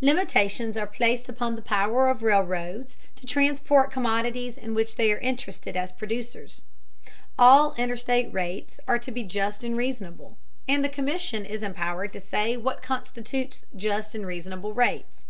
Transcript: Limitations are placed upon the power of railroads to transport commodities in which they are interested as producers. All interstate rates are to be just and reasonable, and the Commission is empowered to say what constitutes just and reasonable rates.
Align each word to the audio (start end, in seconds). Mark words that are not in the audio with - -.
Limitations 0.00 0.78
are 0.78 0.86
placed 0.86 1.28
upon 1.28 1.56
the 1.56 1.60
power 1.60 2.08
of 2.08 2.22
railroads 2.22 2.96
to 3.16 3.26
transport 3.26 3.90
commodities 3.90 4.56
in 4.56 4.72
which 4.72 4.96
they 4.96 5.12
are 5.12 5.18
interested 5.18 5.76
as 5.76 5.92
producers. 5.92 6.62
All 7.38 7.74
interstate 7.74 8.32
rates 8.32 8.80
are 8.88 8.98
to 8.98 9.10
be 9.10 9.24
just 9.24 9.62
and 9.62 9.76
reasonable, 9.76 10.38
and 10.66 10.82
the 10.82 10.88
Commission 10.88 11.44
is 11.44 11.62
empowered 11.62 12.14
to 12.14 12.20
say 12.20 12.56
what 12.56 12.80
constitutes 12.82 13.66
just 13.76 14.14
and 14.14 14.26
reasonable 14.26 14.72
rates. 14.72 15.26